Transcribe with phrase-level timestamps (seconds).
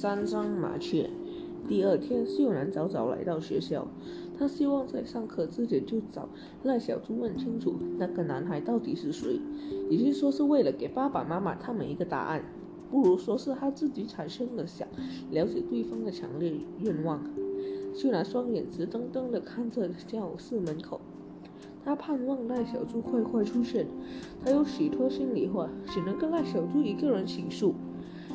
[0.00, 1.10] 三张麻雀。
[1.68, 3.86] 第二天，秀兰早早来到学校，
[4.38, 6.26] 她希望在上课之前就找
[6.62, 9.38] 赖小猪问清楚那个男孩到底是谁。
[9.90, 12.42] 与其说是为了给爸爸妈妈他们一个答案，
[12.90, 14.88] 不如说是他自己产生了想
[15.32, 17.22] 了解对方的强烈愿望。
[17.94, 20.98] 秀兰双眼直瞪瞪地看着教室门口，
[21.84, 23.86] 她盼望赖小猪快快出现。
[24.42, 27.74] 她有许多心里话，只能跟赖小猪一个人倾诉。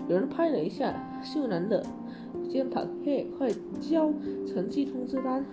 [0.08, 1.84] 有人拍了一下秀兰的
[2.48, 3.50] 肩膀，嘿，快
[3.82, 4.14] 交
[4.48, 5.44] 成绩通知单！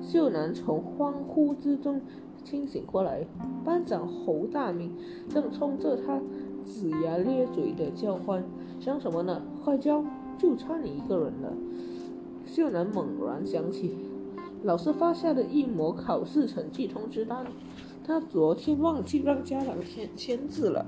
[0.00, 2.00] 秀兰从欢呼之中
[2.42, 3.26] 清醒过来，
[3.62, 4.96] 班长侯大明
[5.28, 6.18] 正冲着他
[6.66, 8.42] 龇牙咧嘴的叫唤
[8.80, 9.42] ：“想什么呢？
[9.62, 10.02] 快交！
[10.38, 11.52] 就差你一个人了！”
[12.46, 13.94] 秀兰猛然想起
[14.62, 17.44] 老师发下的一模考试成绩通知单，
[18.02, 20.86] 他昨天忘记让家长签签字了。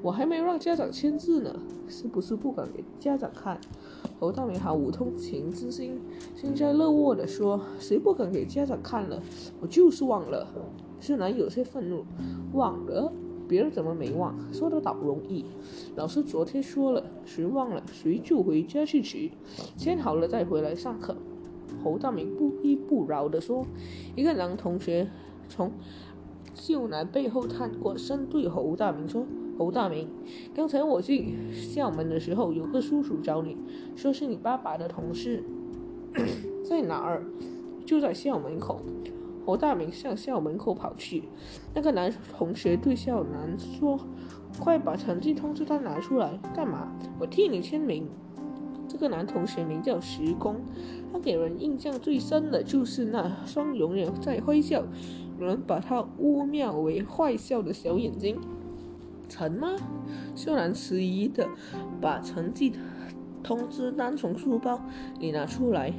[0.00, 1.54] 我还没让家长签字呢，
[1.88, 3.60] 是不是不敢给家长看？
[4.20, 6.00] 侯大明毫无同情之心，
[6.36, 9.20] 幸灾乐祸地说：“谁不敢给家长看了？
[9.60, 10.46] 我就是忘了。”
[11.00, 12.04] 秀兰有些愤怒
[12.54, 13.12] ：“忘了？
[13.48, 14.34] 别人怎么没忘？
[14.52, 15.44] 说的倒容易。
[15.96, 19.32] 老师昨天说了，谁忘了谁就回家去取，
[19.76, 21.16] 签好了再回来上课。”
[21.82, 23.64] 侯大明不依不饶地说
[24.14, 25.08] ：“一个男同学
[25.48, 25.72] 从
[26.54, 29.26] 秀兰背后探过身，对侯大明说。”
[29.58, 30.08] 侯大明，
[30.54, 33.56] 刚才我去校门的时候，有个叔叔找你，
[33.96, 35.42] 说是你爸爸的同事，
[36.64, 37.24] 在哪儿？
[37.84, 38.80] 就在校门口。
[39.44, 41.22] 侯大明向校门口跑去。
[41.74, 43.98] 那个男同学对校男说
[44.60, 46.92] ：“快把成绩通知单拿出来，干嘛？
[47.18, 48.06] 我替你签名。”
[48.86, 50.56] 这个男同学名叫石工，
[51.10, 54.84] 他给人印象最深的就是那双永远在欢笑，
[55.40, 58.38] 有人把他污蔑为坏笑的小眼睛。
[59.28, 59.76] 成吗？
[60.34, 61.48] 秀兰迟疑的
[62.00, 62.72] 把成绩
[63.42, 64.80] 通知单从书包
[65.20, 65.92] 里拿出来，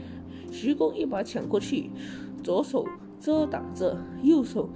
[0.52, 1.90] 徐工一把抢过去，
[2.44, 2.86] 左手
[3.20, 4.70] 遮挡着，右手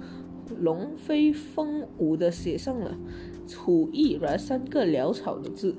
[0.60, 2.96] 龙飞凤舞的写上了
[3.46, 5.74] “楚毅然”三个潦草的字。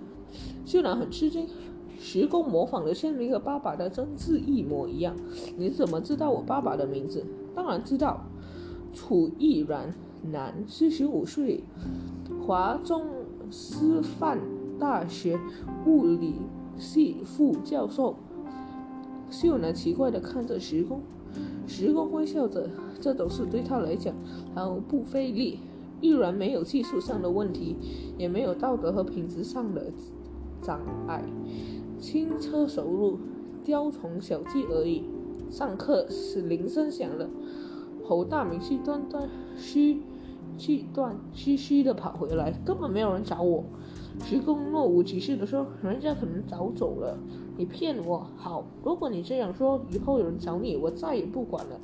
[0.66, 1.48] 秀兰很吃惊，
[1.98, 5.16] 徐工模仿的签名和爸爸的真字一模一样。
[5.58, 7.26] 你怎么知道我爸爸的名字？
[7.56, 8.26] 当然知道，
[8.94, 9.94] 楚毅然，
[10.32, 11.64] 男，四十五岁。
[12.46, 13.02] 华中
[13.50, 14.40] 师范
[14.78, 15.40] 大学
[15.88, 16.36] 物理
[16.78, 18.16] 系副教授。
[19.32, 21.02] 秀兰奇怪地看着时工，
[21.66, 22.70] 时工微笑着，
[23.02, 24.14] 这种事对他来讲
[24.54, 25.58] 毫不费力，
[26.02, 27.76] 依然没有技术上的问题，
[28.16, 29.92] 也没有道德和品质上的
[30.62, 31.24] 障碍，
[32.00, 33.18] 轻车熟路，
[33.64, 35.04] 雕虫小技而已。
[35.50, 37.28] 上课时铃声响了，
[38.04, 39.28] 侯大明是断断
[39.58, 40.02] 续。
[40.58, 43.64] 气断吁吁的跑回来，根本没有人找我。
[44.24, 47.18] 徐工若无其事的说：“人家可能早走了。”
[47.58, 48.28] 你骗我！
[48.36, 51.80] 好，如果你这样说，以后有人找你，我再也不管了。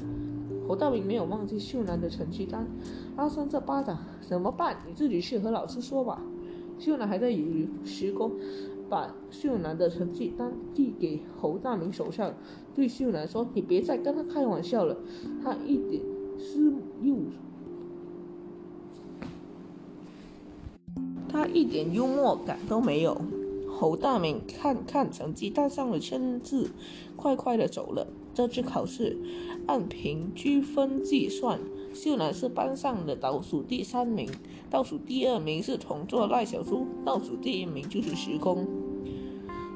[0.68, 2.68] 侯大明没有忘记秀兰的成绩单，
[3.16, 4.78] 阿三这巴掌怎么办？
[4.88, 6.22] 你自己去和老师说吧。
[6.78, 8.32] 秀兰还在犹豫，徐工
[8.90, 12.34] 把秀兰的成绩单递给侯大明手上，
[12.76, 14.98] 对秀兰说：“你别再跟他开玩笑了，
[15.44, 16.02] 他一点
[16.38, 17.16] 思又。”
[21.32, 23.22] 他一点幽默感都没有。
[23.70, 26.70] 侯大明看看成绩单上的签字，
[27.16, 28.06] 快快的走了。
[28.34, 29.18] 这次考试
[29.66, 31.60] 按平均分计算，
[31.94, 34.30] 秀兰是班上的倒数第三名，
[34.70, 38.68] 倒数第二名是同桌赖小猪，倒数第一名就是时工。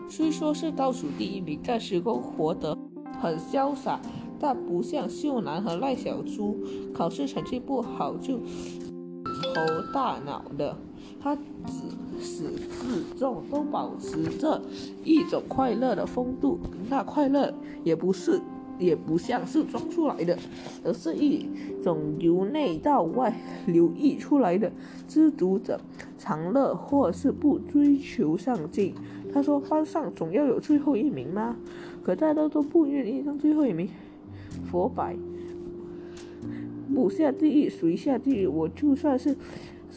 [0.07, 2.77] 虽说是倒数第一名，但时工活得
[3.19, 3.99] 很潇洒，
[4.39, 6.59] 但不像秀兰和赖小猪，
[6.93, 9.61] 考试成绩不好就头
[9.93, 10.77] 大脑的。
[11.19, 12.43] 他自始
[12.81, 14.61] 至终都保持着
[15.03, 18.39] 一种快乐的风度，那快乐也不是，
[18.77, 20.37] 也不像是装出来的，
[20.83, 21.47] 而是一
[21.83, 23.35] 种由内到外
[23.65, 24.71] 流溢出来的，
[25.07, 25.79] 知足者
[26.17, 28.93] 常乐，或是不追求上进。
[29.33, 31.57] 他说：“班上总要有最后一名吗？
[32.03, 33.89] 可大家都不愿意当最后一名。”
[34.71, 35.15] 佛摆，
[36.93, 38.47] 不下地狱谁下地狱？
[38.47, 39.35] 我就算是。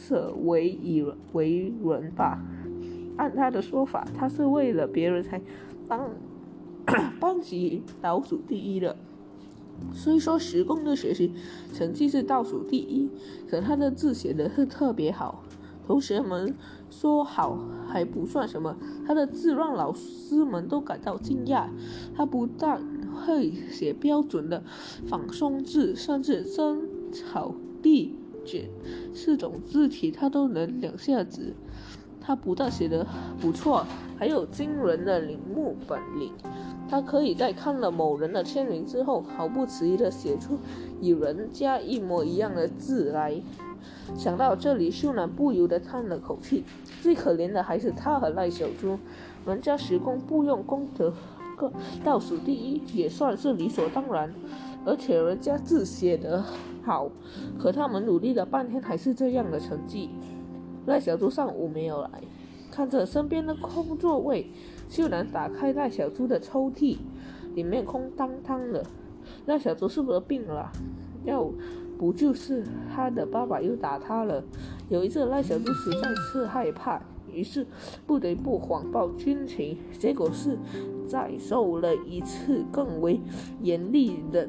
[0.07, 2.41] 舍为以为人吧，
[3.17, 5.41] 按他的说法，他是为了别人才
[5.87, 6.09] 当
[7.19, 8.95] 班级倒数第一的。
[9.93, 11.33] 虽说时工的学习
[11.73, 13.09] 成绩是倒数第一，
[13.49, 15.43] 可他的字写的是特别好。
[15.85, 16.53] 同学们
[16.89, 17.57] 说好
[17.87, 21.67] 还不算什么，他的字让老师们都感到惊讶。
[22.15, 22.81] 他不但
[23.11, 24.63] 会写标准的
[25.07, 28.15] 仿松字，甚至真草地。
[28.45, 28.69] 卷
[29.13, 31.53] 四种字体他都能两下子，
[32.21, 33.05] 他不但写得
[33.39, 33.85] 不错，
[34.17, 36.33] 还有惊人的领悟本领。
[36.89, 40.57] 他可以在看了某人的签名之后，毫不迟疑地写出
[41.01, 43.39] 与人家一模一样的字来。
[44.15, 46.63] 想到这里，秀男不由得叹了口气。
[46.99, 48.97] 最可怜的还是他和赖小猪，
[49.45, 51.13] 人家时工不用功德
[51.55, 51.71] 个
[52.03, 54.33] 倒数第一，也算是理所当然。
[54.83, 56.43] 而且人家字写得
[56.89, 57.07] 好，
[57.59, 60.09] 可他们努力了半天，还是这样的成绩。
[60.87, 62.09] 赖小猪上午没有来，
[62.71, 64.49] 看着身边的空座位。
[64.89, 66.97] 秀兰打开赖小猪的抽屉，
[67.53, 68.83] 里面空荡荡的。
[69.45, 70.71] 赖小猪是不是病了？
[71.25, 71.47] 要
[71.99, 74.43] 不就是他的爸爸又打他了。
[74.89, 76.99] 有一次，赖小猪实在是害怕，
[77.31, 77.67] 于是
[78.07, 80.57] 不得不谎报军情，结果是
[81.07, 83.21] 再受了一次更为
[83.61, 84.47] 严厉的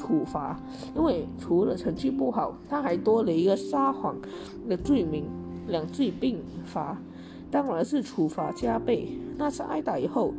[0.00, 0.58] 处罚。
[0.96, 4.16] 因为除了成绩不好，他还多了一个撒谎
[4.68, 5.24] 的罪名，
[5.68, 6.98] 两罪并罚。
[7.50, 9.18] 当然是处罚加倍。
[9.36, 10.32] 那次挨打以后，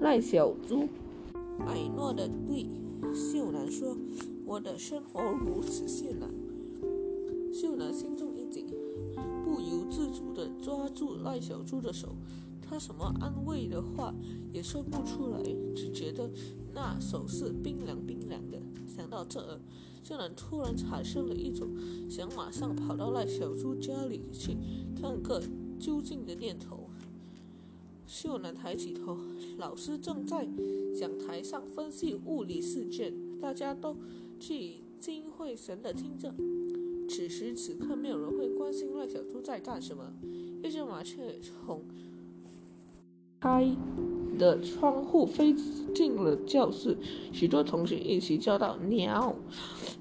[0.00, 0.88] 赖小猪
[1.66, 2.66] 矮诺的对
[3.14, 3.96] 秀兰说
[4.46, 6.28] ：“我的生活如此艰难。”
[7.52, 8.66] 秀兰心中一紧，
[9.44, 12.10] 不由自主地抓住赖小猪的手。
[12.60, 14.14] 他什么安慰的话
[14.52, 15.42] 也说不出来，
[15.74, 16.28] 只觉得
[16.74, 18.58] 那手是冰凉冰凉的。
[18.86, 19.60] 想到这儿，
[20.02, 21.68] 秀兰突然产生了一种
[22.10, 24.56] 想马上跑到赖小猪家里去
[25.00, 25.42] 看个。
[25.78, 26.90] 究竟的念头。
[28.04, 29.16] 秀男抬起头，
[29.58, 30.44] 老师正在
[30.92, 33.96] 讲台上分析物理试卷，大家都
[34.40, 36.34] 聚精会神地听着。
[37.08, 40.12] 此时此刻，没有人会关心赖小猪在干什么。
[40.64, 41.84] 一只麻雀从
[43.38, 44.17] 开。
[44.38, 45.54] 的窗户飞
[45.94, 46.96] 进了教室，
[47.32, 49.34] 许多同学一起叫道：“鸟！”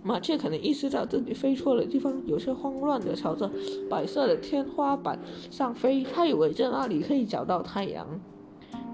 [0.03, 3.51] 麻雀可能意识到自己飞错了地方，有些慌乱地朝着
[3.89, 5.19] 白色的天花板
[5.49, 6.05] 上飞。
[6.13, 8.07] 他以为在那里可以找到太阳。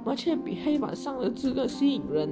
[0.05, 2.29] 麻雀比黑板上的字更吸引人，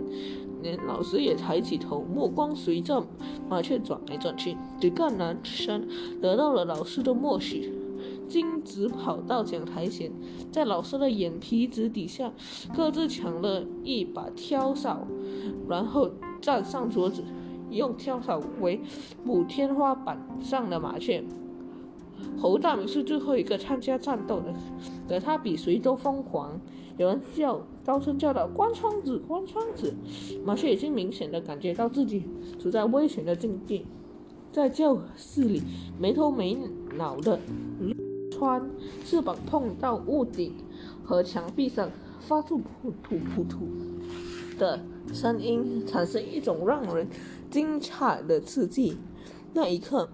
[0.61, 3.05] 连老师也抬起头，目光随着
[3.49, 4.57] 麻雀转来转去。
[4.79, 5.87] 几个男生
[6.21, 7.71] 得到了老师的默许。
[8.31, 10.09] 径直跑到讲台前，
[10.49, 12.31] 在老师的眼皮子底下
[12.73, 15.05] 各自抢了一把挑扫，
[15.67, 17.21] 然后站上桌子，
[17.69, 18.79] 用挑扫围
[19.25, 21.21] 捕天花板上的麻雀。
[22.37, 24.53] 侯大明是最后一个参加战斗的，
[25.09, 26.57] 可他比谁都疯狂。
[26.97, 29.93] 有人叫，高声叫道：“关窗子，关窗子！”
[30.45, 32.23] 麻雀已经明显的感觉到自己
[32.59, 33.85] 处在危险的境地，
[34.51, 35.61] 在教室里
[35.99, 36.55] 没头没
[36.95, 37.39] 脑的。
[38.41, 38.59] 穿
[39.05, 40.55] 翅膀碰到屋顶
[41.03, 41.91] 和墙壁上，
[42.21, 43.67] 发出扑突扑突
[44.57, 44.79] 的
[45.13, 47.07] 声音，产生一种让人
[47.51, 48.97] 惊诧的刺激。
[49.53, 50.09] 那一刻，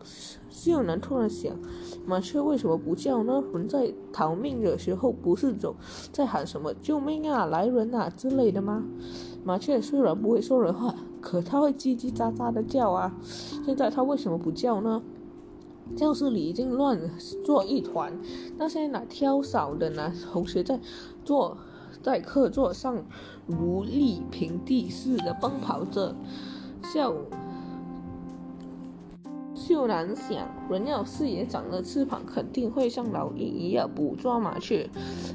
[0.50, 1.56] 秀男突然想：
[2.06, 3.42] 麻雀为什么不叫呢？
[3.54, 5.74] 人在逃命的时候，不是总
[6.12, 8.84] 在喊什么“救命啊，来人啊”之类的吗？
[9.46, 13.16] 麻雀虽然不会说人话，可它会叽叽喳喳的叫啊。
[13.66, 15.02] 现在它为什么不叫呢？
[15.96, 17.00] 教室里已经乱
[17.44, 18.14] 作一团，
[18.58, 20.80] 那些拿挑扫的男同学在
[21.24, 21.58] 坐
[22.04, 23.04] 在课桌上
[23.46, 26.16] 如履平地似的奔跑着。
[26.84, 27.26] 秀
[29.56, 34.88] 秀兰想，人要是也长了翅膀，肯定会像老鹰一样捕捉麻雀。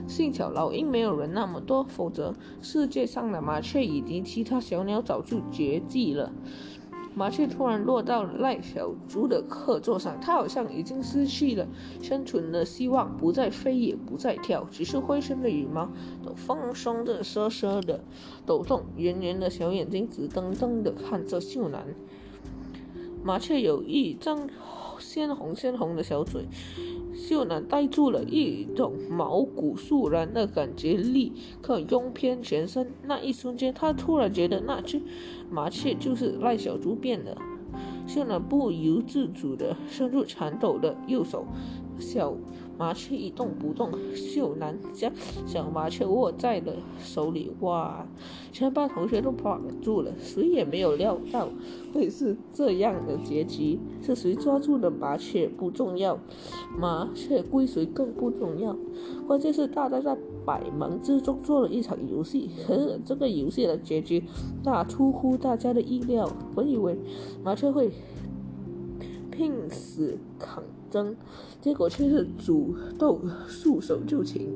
[0.06, 6.32] 幸巧老鹰没有人那么多，否则世界上的麻雀以及其他小鸟早就绝迹了。
[7.14, 11.66] 麻雀突然落到赖小猪的课桌上，它好像已经失去了
[12.00, 15.90] 生存的希望，不再飞也不再跳，只是灰身的羽毛
[16.24, 18.02] 都放松的，瑟瑟的
[18.46, 21.84] 抖动，圆圆的小眼睛直瞪瞪的看着秀兰。
[23.22, 24.48] 麻雀有一张
[24.98, 26.46] 鲜红鲜红的小嘴。
[27.14, 32.92] 秀男呆住了，一种毛骨悚然的感觉立刻拥遍全身。
[33.04, 35.00] 那一瞬间，他突然觉得那只
[35.50, 37.36] 麻雀就是赖小猪变的。
[38.06, 41.46] 秀男不由自主地伸出颤抖的右手，
[41.98, 42.34] 小。
[42.78, 45.12] 麻雀一动不动，秀男将
[45.46, 47.52] 小麻雀握在了手里。
[47.60, 48.06] 哇！
[48.52, 51.48] 全班同学都跑住了，谁也没有料到
[51.94, 53.78] 会是这样的结局。
[54.02, 56.18] 是谁抓住了麻雀不重要，
[56.78, 58.76] 麻雀归谁更不重要。
[59.26, 64.22] 关键是大家在百忙之中做了一场游戏，可是这个游戏的结局
[64.64, 66.28] 那出乎大家的意料。
[66.54, 66.98] 我以为
[67.42, 67.90] 麻雀会
[69.32, 70.62] 拼死抗。
[70.90, 71.16] 争，
[71.58, 74.52] 结果却是主动束手就擒。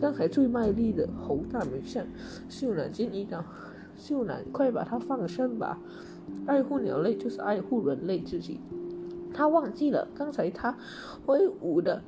[0.00, 2.04] 刚才最卖力的侯大美向
[2.48, 3.44] 秀男建议道
[3.96, 5.78] ：“秀男，快把它放生吧！
[6.46, 8.60] 爱护鸟类就是爱护人类自己。”
[9.32, 10.76] 他忘记了刚才他
[11.24, 12.02] 挥舞的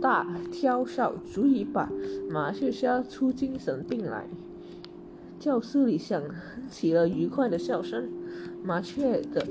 [0.00, 1.90] 大挑少足以把
[2.30, 4.28] 麻雀吓出精神病来。
[5.40, 6.22] 教室里响
[6.70, 8.08] 起了愉快的笑声，
[8.62, 9.44] 麻雀的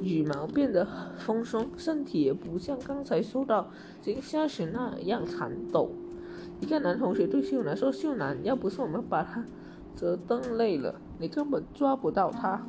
[0.00, 3.68] 羽毛变得很丰松，身体也不像刚才受到
[4.00, 5.90] 惊吓时那样颤抖。
[6.60, 9.44] 一个男同学对秀男说：“秀男，要不是我们把他
[9.96, 12.64] 折灯累了，你根本抓不到他。”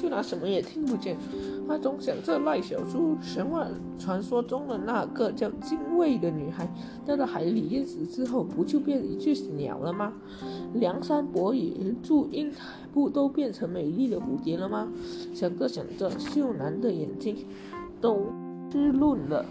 [0.00, 1.16] 秀男什么也听不见，
[1.72, 3.66] 他总想这赖小猪，神话
[3.98, 6.70] 传说中的那个叫精卫的女孩，
[7.06, 10.12] 掉到海里淹死之后，不就变一只鸟了吗？
[10.74, 12.58] 梁山伯与祝英台
[12.92, 14.86] 不都变成美丽的蝴蝶了吗？
[15.32, 17.38] 想着想着，秀男的眼睛
[18.02, 18.26] 都
[18.70, 19.42] 湿润了。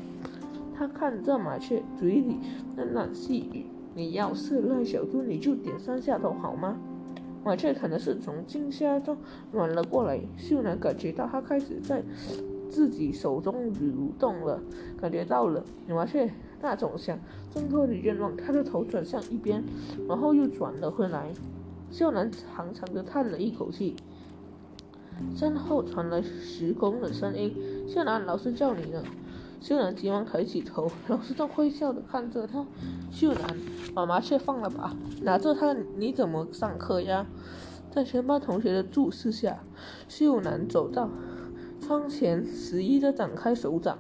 [0.76, 2.38] 他看着麻雀，嘴里
[2.78, 3.66] 喃喃细语
[3.98, 6.78] ：“你要是赖小猪，你就点三下头好吗？”
[7.44, 9.18] 麻雀可能是从惊吓中
[9.52, 12.04] 软了过来，秀男感觉到它开始在
[12.70, 14.62] 自己手中蠕动了，
[15.00, 16.32] 感觉到了麻雀
[16.62, 17.20] 那种想
[17.54, 19.64] 挣脱的愿望，他的头转向一边，
[20.08, 21.32] 然后又转了回来。
[21.92, 23.96] 秀男长长的叹了一口气，
[25.36, 27.54] 身后传来时工的声音
[27.90, 29.04] ：“秀男，老师叫你呢。”
[29.62, 32.66] 秀男急忙抬起头，老师正微笑的看着他。
[33.12, 33.56] 秀男，
[33.94, 37.28] 把麻雀放了吧，拿着它你怎么上课呀？
[37.92, 39.60] 在全班同学的注视下，
[40.08, 41.08] 秀男走到
[41.80, 44.00] 窗前，迟疑的展开手掌。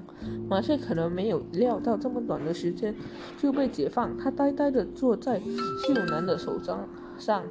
[0.49, 2.95] 麻雀可能没有料到这么短的时间
[3.37, 5.39] 就被解放，他呆呆的坐在
[5.85, 6.89] 秀男的手掌
[7.19, 7.43] 上。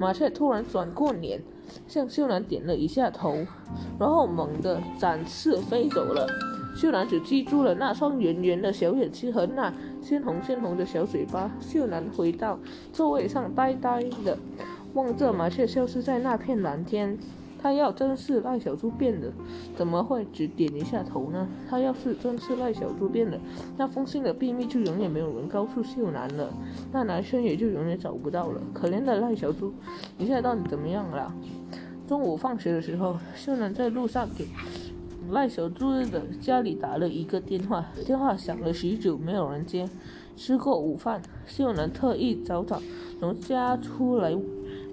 [0.00, 1.40] 麻雀突然转过脸，
[1.86, 3.36] 向秀男点了一下头，
[4.00, 6.26] 然后猛地展翅飞走了。
[6.74, 11.50] 秀男只记住了那双圆圆的小眼睛和那鲜红鲜红的小嘴巴。
[11.60, 12.58] 秀男回到
[12.92, 14.38] 座位上，呆呆的
[14.94, 17.18] 望着麻雀消失在那片蓝天。
[17.62, 19.32] 他要真是赖小猪变的，
[19.76, 21.46] 怎么会只点一下头呢？
[21.70, 23.38] 他要是真是赖小猪变的，
[23.76, 26.52] 那封信的秘密就永远没有人告诉秀男了，
[26.90, 28.60] 那男生也就永远找不到了。
[28.74, 29.72] 可怜的赖小猪，
[30.18, 31.32] 你现在到底怎么样了？
[32.08, 34.48] 中午放学的时候，秀男在路上给。
[35.30, 39.88] 赖小猪的家里打了一个电话，电话响了许久，没有人接。
[40.36, 42.80] 吃过午饭，秀男特意早早
[43.20, 44.34] 从家出来，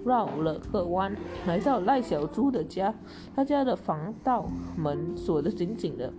[0.04, 2.94] 绕了个弯，来到赖小猪的家。
[3.34, 6.12] 他家的防盗门锁得紧紧的，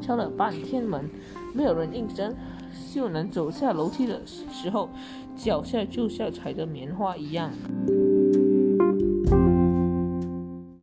[0.00, 1.10] 敲了半天门，
[1.54, 2.34] 没有人应声。
[2.72, 4.88] 秀男走下楼梯的时候，
[5.36, 7.50] 脚下就像踩着棉花一样。